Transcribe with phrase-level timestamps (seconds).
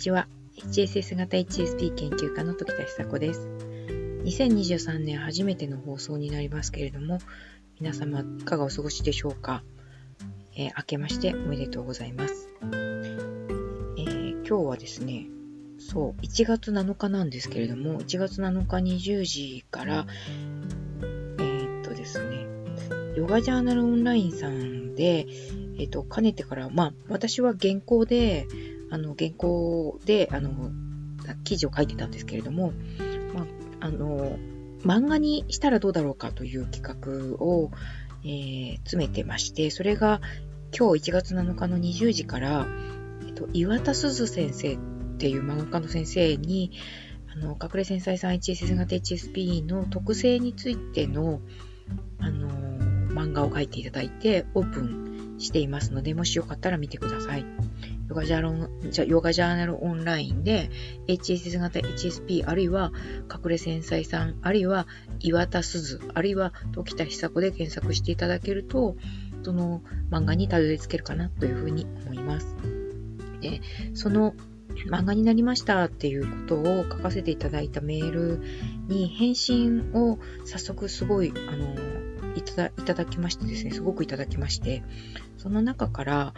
[0.00, 0.26] ちは。
[0.56, 3.46] HSS 型 HSP 研究家の時田久子です。
[4.24, 7.18] 2023年初めての放送になりますけれども、
[7.78, 9.62] 皆様いかがお過ごしでしょうか、
[10.56, 15.26] えー、明けましておめでとうございます、えー、今日はですね、
[15.78, 20.06] そう、1月7日なんですけれども、1月7日20時から、
[21.02, 22.46] えー、っとですね、
[23.16, 25.26] ヨガジャーナルオンラインさんで、
[25.78, 28.46] えっと、かねてから、まあ、私は原稿で、
[28.90, 30.70] あの、原稿で、あの、
[31.44, 32.72] 記事を書いてたんですけれども、
[33.34, 33.42] ま
[33.80, 34.38] あ、あの、
[34.84, 37.70] 漫画にしたらどうだろうかという企画を、
[38.24, 40.20] えー、詰めてまして、それが
[40.76, 42.66] 今日1月7日の20時から、
[43.26, 44.78] えっと、岩田鈴先生っ
[45.18, 46.72] ていう漫画家の先生に、
[47.32, 51.40] あの、隠れ繊細さん HSS 型 HSP の特性についての、
[52.18, 52.48] あの、
[53.10, 57.44] 漫画を書いていただいて、オープンしていますので、もしよかったら見てください。
[58.10, 60.68] ヨガジャーナルオンラインで
[61.06, 62.92] HSS 型 HSP あるいは
[63.32, 64.88] 隠れ繊細さんあるいは
[65.20, 68.96] 岩田鈴あるいは時田久子で検索していただけると
[69.44, 72.56] その漫画にたどり着けるかなというふうに思います。
[73.40, 73.60] で
[73.94, 74.34] その
[74.90, 78.42] 漫画になりましたっていうことを書かせていただいたメール
[78.88, 81.74] に返信を早速すごいあの
[82.36, 84.82] いただきましてですね、すごくいただきまして、
[85.36, 86.34] その中から、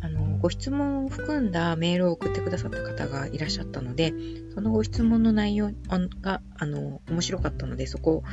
[0.00, 4.12] あの、ご質問を含んだメールを送ってくださった方がいらっしゃったので、
[4.54, 5.70] そのご質問の内容
[6.20, 8.24] が、あの、面白かったので、そこを、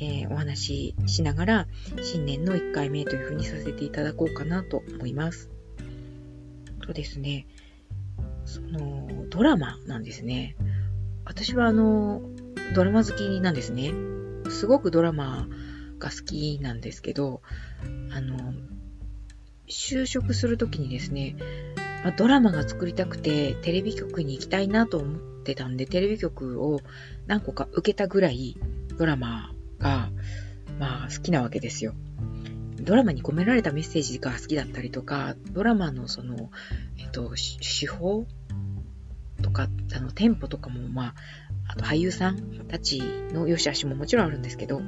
[0.00, 1.66] えー、お話ししながら、
[2.02, 5.50] 新年の1回目というふうにさせていただこうかなと思います。
[6.88, 7.46] とですね、
[8.46, 10.56] その、ドラマなんですね。
[11.24, 12.22] 私はあの、
[12.74, 13.92] ドラマ好きなんですね。
[14.50, 15.46] すごくドラマ
[15.98, 17.42] が好きなんですけど、
[18.10, 18.47] あの、
[19.68, 21.36] 就職するときにですね、
[22.04, 26.80] ま、ドラマが作りたくてテレビ局に行きたいなと思ってたんで、テレビ局を
[27.26, 28.56] 何個か受けたぐらい
[28.96, 30.10] ドラマが、
[30.78, 31.94] まあ好きなわけですよ。
[32.80, 36.50] ドラマに込められたメッセージが好きだったりとか、ドラマのその、
[36.98, 38.26] えっと、手法
[39.42, 41.14] とか、あの、テンポとかも、まあ、
[41.68, 44.80] あと俳優さんたちの良し悪しももちろんあるんですけど、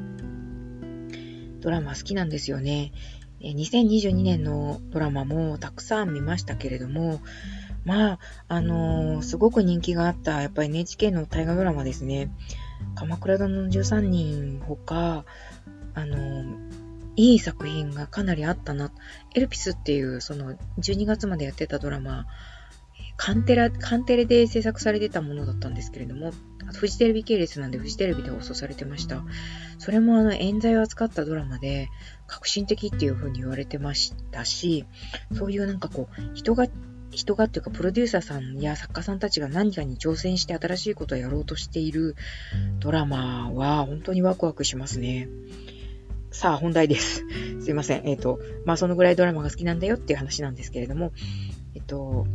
[1.60, 2.93] ドラマ好きなんですよね。
[3.41, 7.21] 2022年のドラマもたくさん見ましたけれども、
[7.84, 8.19] まあ、
[8.49, 12.31] あのー、すごく人気があった、やっぱり NHK の大河ドラマですね。
[12.95, 15.25] 鎌倉殿の13人ほか、
[15.95, 16.56] あのー、
[17.17, 18.93] いい作品がかなりあったな。
[19.34, 22.27] エルピスっていう、その、12月までやってたドラマ、
[23.22, 26.32] カンテラ、カンテレで制作されてたものだったんですけれども、
[26.72, 29.22] フジテレビ系列なんでフジテレビで放送されてました。
[29.78, 31.91] それもあの、冤罪を扱ったドラマで、
[32.26, 34.86] 革新的っていう風に言われてましたし、
[35.34, 36.66] そういうなんかこう、人が、
[37.10, 42.16] 人がっていうか、プロデューサーさんや作家さんたちが何かに挑戦して新しいことをやろうとしている
[42.78, 45.28] ドラマは、本当にワクワクしますね。
[46.31, 47.26] さあ、本題です。
[47.60, 48.08] すいません。
[48.08, 51.12] えっ、ー、と、まあ、そのぐらいドラマが好きなんだよっていう話なんですけれども、
[51.75, 52.26] えっと、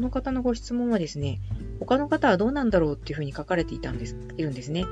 [0.00, 1.42] この方のご質問はですね、
[1.78, 4.86] 他の方はどうなんだろうっていうふうに書かれていたんです、いるんですね。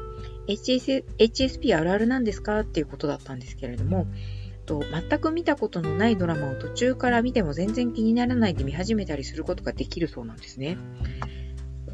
[0.48, 4.06] HS HSP あるあるなんですかっていうことだったんですけれども、
[4.66, 10.76] と全く見たことのないドラマを途中から見ても全然気にならないで見始めたりすることができるそうなんですね。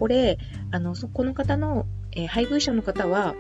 [0.01, 0.39] これ、
[0.73, 1.87] あの、そこの方の、
[2.17, 3.37] えー、配偶者の方は、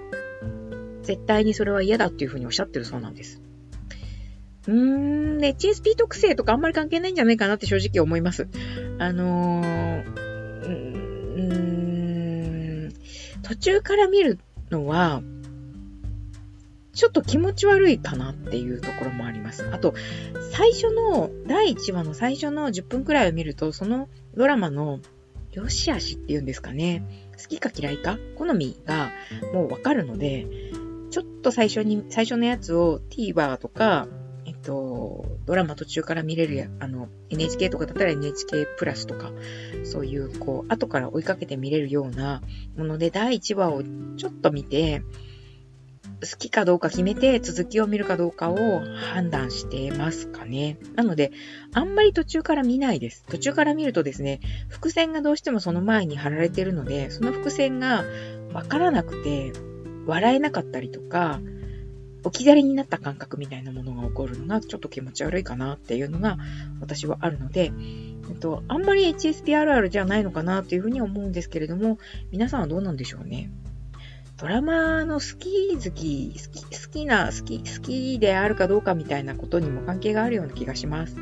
[1.03, 3.43] 絶対にそれは嫌だっていうふうにおっしゃってるそうなんです。
[4.67, 8.49] うーん、HSP 特性とかあんまり関係ないんじゃないかなって正直思います。
[8.99, 10.05] あのー、
[11.37, 11.41] う
[12.89, 12.93] ん、
[13.43, 14.39] 途中から見る
[14.71, 15.23] のは、
[16.95, 19.69] ちょっと気持ち悪いかなっていうところもあります。
[19.73, 19.95] あと、
[20.53, 25.01] 最初の、第1話の最初の10分くらいを見ると、そのドラマの
[25.53, 27.03] 良し悪しっていうんですかね、
[27.37, 29.11] 好きか嫌いか、好みが
[29.53, 30.47] もうわかるので、
[31.11, 34.07] ちょっと最初に、最初のやつを TVer とか、
[34.65, 39.31] と、ドラマ途中から見れるや、あの、NHK とかだったら NHK プラスとか、
[39.85, 42.43] そういう、こう、後から追いかけて見れるような
[42.77, 43.83] もので、第1話を
[44.17, 45.03] ちょっと見て、
[46.21, 48.57] 好きかどうか決めて続きを見るかどうかを
[49.13, 50.79] 判断してますかね。
[50.95, 51.33] なので、
[51.75, 53.25] あんまり途中から見ないです。
[53.29, 58.05] 途中から見るとですね、伏線がどうしてもその前に貼られてるので、その伏線が
[58.53, 59.53] わからなくて、
[60.07, 61.41] 笑えなかったりとか、
[62.25, 66.39] 置き去りになった感覚みたいなものが起こるのがちょっと気持ち悪いかなっていうのが
[66.81, 67.73] 私はあるので、
[68.29, 71.99] えっと、あんまり HSP あるあるじゃないのかなっていうふうに思うんですけれども、
[72.33, 73.51] 皆さんはどうなんでしょうね？
[74.37, 81.17] ドラマの好き好き、好き、好きな、好き、好きであるかどうかみたいなことにも関係があるような気がします。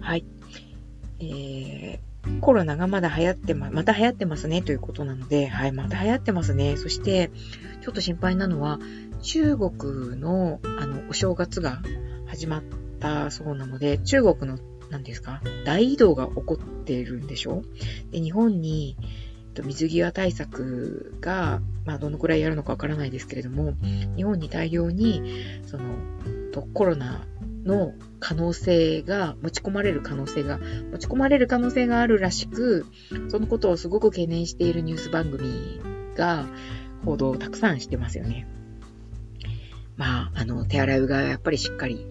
[0.00, 0.24] はい。
[1.20, 6.76] えー、コロナがまだ流行ってま、また流行ってますねということなので、はい、また流行ってますね。
[6.76, 7.30] そして、
[7.80, 8.78] ちょっと心配なのは、
[9.22, 11.80] 中国の、あの、お正月が
[12.26, 12.62] 始まっ
[13.00, 14.58] たそうなので、中国の、
[14.90, 17.62] 何ですか、大移動が起こっているんでしょ？
[18.10, 18.96] で、日本に、
[19.64, 23.74] 水際対策が、まあ、どのくらいやるのかわからないですけれども、
[24.16, 25.22] 日本に大量に、
[25.66, 25.84] その、
[26.74, 27.26] コロナ
[27.64, 30.58] の可能性が、持ち込まれる可能性が、
[30.90, 32.86] 持ち込まれる可能性があるらしく、
[33.28, 35.80] そのことをすごく懸念しているニュース番組
[36.16, 36.46] が
[37.04, 38.46] 報道をたくさんしてますよね。
[39.96, 42.06] まあ、あの、手洗いうがやっぱりしっかり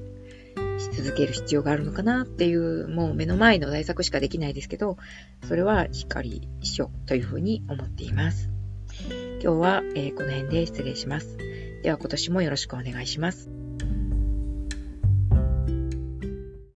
[0.77, 4.97] し続ける必要があるのかなっていう、もう目の前の対策しかできないですけど、
[5.47, 8.49] それはしっかりしようというふうに思っています。
[9.41, 11.37] 今日は、えー、この辺で失礼します。
[11.83, 13.50] では今年もよろしくお願いします。